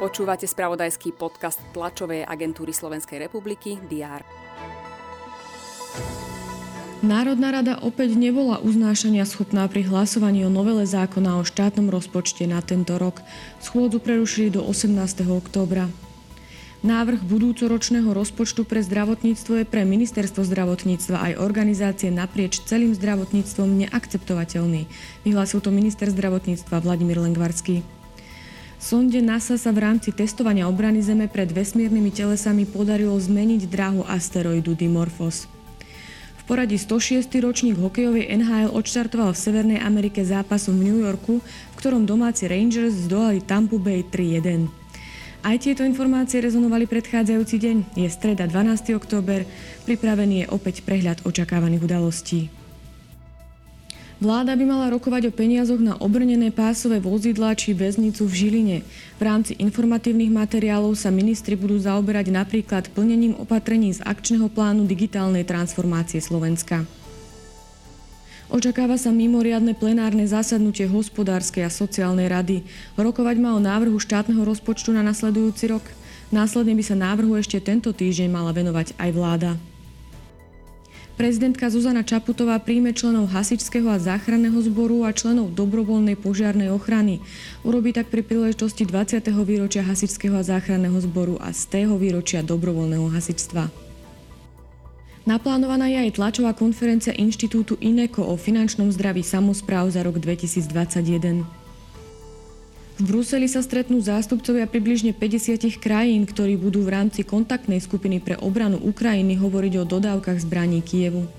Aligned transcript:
Počúvate 0.00 0.48
spravodajský 0.48 1.12
podcast 1.12 1.60
tlačovej 1.76 2.24
agentúry 2.24 2.72
Slovenskej 2.72 3.20
republiky 3.20 3.76
DR. 3.84 4.24
Národná 7.00 7.48
rada 7.48 7.80
opäť 7.80 8.12
nebola 8.16 8.60
uznášania 8.60 9.24
schopná 9.24 9.64
pri 9.68 9.88
hlasovaní 9.88 10.44
o 10.44 10.52
novele 10.52 10.84
zákona 10.84 11.40
o 11.40 11.48
štátnom 11.48 11.88
rozpočte 11.88 12.44
na 12.44 12.60
tento 12.60 12.96
rok. 13.00 13.24
Schôdzu 13.60 14.00
prerušili 14.04 14.52
do 14.52 14.64
18. 14.64 15.24
októbra. 15.28 15.88
Návrh 16.80 17.28
budúcoročného 17.28 18.08
rozpočtu 18.08 18.64
pre 18.64 18.80
zdravotníctvo 18.80 19.60
je 19.60 19.64
pre 19.68 19.84
ministerstvo 19.84 20.40
zdravotníctva 20.48 21.28
aj 21.28 21.32
organizácie 21.36 22.08
naprieč 22.08 22.64
celým 22.64 22.96
zdravotníctvom 22.96 23.84
neakceptovateľný, 23.84 24.88
vyhlásil 25.20 25.60
to 25.60 25.68
minister 25.68 26.08
zdravotníctva 26.08 26.80
Vladimír 26.80 27.20
Lengvarský. 27.20 27.84
Sonde 28.80 29.20
NASA 29.20 29.60
sa 29.60 29.76
v 29.76 29.84
rámci 29.84 30.08
testovania 30.08 30.72
obrany 30.72 31.04
Zeme 31.04 31.28
pred 31.28 31.52
vesmírnymi 31.52 32.16
telesami 32.16 32.64
podarilo 32.64 33.12
zmeniť 33.12 33.68
dráhu 33.68 34.00
asteroidu 34.08 34.72
Dimorphos. 34.72 35.52
V 36.40 36.42
poradí 36.48 36.80
106. 36.80 37.28
ročník 37.44 37.76
hokejovej 37.76 38.32
NHL 38.40 38.72
odštartoval 38.72 39.36
v 39.36 39.42
Severnej 39.44 39.80
Amerike 39.84 40.24
zápasom 40.24 40.80
v 40.80 40.88
New 40.88 40.98
Yorku, 41.04 41.44
v 41.44 41.74
ktorom 41.76 42.08
domáci 42.08 42.48
Rangers 42.48 43.04
zdolali 43.04 43.44
Tampa 43.44 43.76
Bay 43.76 44.00
3-1. 44.00 44.79
Aj 45.40 45.56
tieto 45.56 45.80
informácie 45.88 46.44
rezonovali 46.44 46.84
predchádzajúci 46.84 47.56
deň. 47.56 47.76
Je 47.96 48.08
streda 48.12 48.44
12. 48.44 48.92
október, 48.92 49.48
pripravený 49.88 50.44
je 50.44 50.46
opäť 50.52 50.84
prehľad 50.84 51.24
očakávaných 51.24 51.80
udalostí. 51.80 52.52
Vláda 54.20 54.52
by 54.52 54.64
mala 54.68 54.92
rokovať 54.92 55.32
o 55.32 55.36
peniazoch 55.36 55.80
na 55.80 55.96
obrnené 55.96 56.52
pásové 56.52 57.00
vozidlá 57.00 57.56
či 57.56 57.72
väznicu 57.72 58.28
v 58.28 58.36
Žiline. 58.36 58.78
V 59.16 59.22
rámci 59.24 59.56
informatívnych 59.56 60.28
materiálov 60.28 60.92
sa 60.92 61.08
ministri 61.08 61.56
budú 61.56 61.80
zaoberať 61.80 62.28
napríklad 62.28 62.92
plnením 62.92 63.32
opatrení 63.40 63.96
z 63.96 64.04
akčného 64.04 64.52
plánu 64.52 64.84
digitálnej 64.84 65.48
transformácie 65.48 66.20
Slovenska. 66.20 66.84
Očakáva 68.50 68.98
sa 68.98 69.14
mimoriadne 69.14 69.78
plenárne 69.78 70.26
zasadnutie 70.26 70.90
hospodárskej 70.90 71.62
a 71.62 71.70
sociálnej 71.70 72.26
rady. 72.26 72.66
Rokovať 72.98 73.38
má 73.38 73.54
o 73.54 73.62
návrhu 73.62 73.94
štátneho 74.02 74.42
rozpočtu 74.42 74.90
na 74.90 75.06
nasledujúci 75.06 75.70
rok. 75.70 75.86
Následne 76.34 76.74
by 76.74 76.82
sa 76.82 76.98
návrhu 76.98 77.38
ešte 77.38 77.62
tento 77.62 77.94
týždeň 77.94 78.26
mala 78.26 78.50
venovať 78.50 78.98
aj 78.98 79.10
vláda. 79.14 79.50
Prezidentka 81.14 81.70
Zuzana 81.70 82.02
Čaputová 82.02 82.58
príjme 82.58 82.90
členov 82.90 83.30
Hasičského 83.30 83.86
a 83.86 84.02
záchranného 84.02 84.56
zboru 84.66 85.06
a 85.06 85.14
členov 85.14 85.54
dobrovoľnej 85.54 86.18
požiarnej 86.18 86.74
ochrany. 86.74 87.22
Urobí 87.62 87.94
tak 87.94 88.10
pri 88.10 88.26
príležitosti 88.26 88.82
20. 88.82 89.30
výročia 89.46 89.86
Hasičského 89.86 90.34
a 90.34 90.42
záchranného 90.42 90.98
zboru 91.06 91.38
a 91.38 91.54
z 91.54 91.70
tého 91.70 91.94
výročia 91.94 92.42
dobrovoľného 92.42 93.14
hasičstva. 93.14 93.89
Naplánovaná 95.30 95.86
je 95.86 96.10
aj 96.10 96.18
tlačová 96.18 96.50
konferencia 96.58 97.14
Inštitútu 97.14 97.78
INECO 97.78 98.26
o 98.26 98.34
finančnom 98.34 98.90
zdraví 98.90 99.22
samozpráv 99.22 99.86
za 99.94 100.02
rok 100.02 100.18
2021. 100.18 101.46
V 102.98 103.02
Bruseli 103.06 103.46
sa 103.46 103.62
stretnú 103.62 104.02
zástupcovia 104.02 104.66
približne 104.66 105.14
50 105.14 105.78
krajín, 105.78 106.26
ktorí 106.26 106.58
budú 106.58 106.82
v 106.82 106.98
rámci 106.98 107.22
kontaktnej 107.22 107.78
skupiny 107.78 108.18
pre 108.18 108.42
obranu 108.42 108.82
Ukrajiny 108.82 109.38
hovoriť 109.38 109.72
o 109.78 109.84
dodávkach 109.86 110.42
zbraní 110.42 110.82
Kievu. 110.82 111.30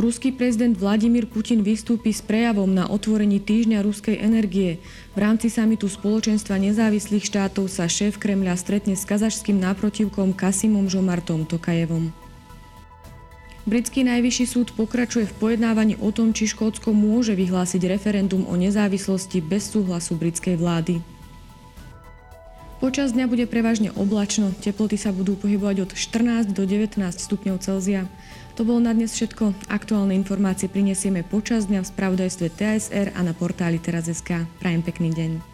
Ruský 0.00 0.32
prezident 0.32 0.72
Vladimír 0.80 1.28
Putin 1.28 1.60
vystúpi 1.60 2.08
s 2.08 2.24
prejavom 2.24 2.72
na 2.72 2.88
otvorení 2.88 3.36
týždňa 3.36 3.84
ruskej 3.84 4.16
energie. 4.16 4.80
V 5.12 5.18
rámci 5.20 5.52
samitu 5.52 5.92
spoločenstva 5.92 6.56
nezávislých 6.56 7.20
štátov 7.20 7.68
sa 7.68 7.84
šéf 7.84 8.16
Kremľa 8.16 8.56
stretne 8.56 8.96
s 8.96 9.04
kazašským 9.04 9.60
náprotivkom 9.60 10.32
Kasimom 10.32 10.88
Žomartom 10.88 11.44
Tokajevom. 11.44 12.29
Britský 13.70 14.02
najvyšší 14.02 14.44
súd 14.50 14.68
pokračuje 14.74 15.30
v 15.30 15.36
pojednávaní 15.38 15.94
o 16.02 16.10
tom, 16.10 16.34
či 16.34 16.50
Škótsko 16.50 16.90
môže 16.90 17.38
vyhlásiť 17.38 17.86
referendum 17.86 18.42
o 18.50 18.58
nezávislosti 18.58 19.38
bez 19.38 19.70
súhlasu 19.70 20.18
britskej 20.18 20.58
vlády. 20.58 20.98
Počas 22.82 23.14
dňa 23.14 23.30
bude 23.30 23.46
prevažne 23.46 23.94
oblačno, 23.94 24.50
teploty 24.58 24.98
sa 24.98 25.14
budú 25.14 25.38
pohybovať 25.38 25.86
od 25.86 25.90
14 25.94 26.50
do 26.50 26.66
19 26.66 26.98
stupňov 26.98 27.62
Celzia. 27.62 28.10
To 28.58 28.66
bolo 28.66 28.82
na 28.82 28.90
dnes 28.90 29.14
všetko. 29.14 29.54
Aktuálne 29.70 30.18
informácie 30.18 30.66
prinesieme 30.66 31.22
počas 31.22 31.70
dňa 31.70 31.86
v 31.86 31.90
spravodajstve 31.94 32.46
TSR 32.50 33.14
a 33.14 33.20
na 33.22 33.38
portáli 33.38 33.78
teraz.sk. 33.78 34.50
Prajem 34.58 34.82
pekný 34.82 35.14
deň. 35.14 35.49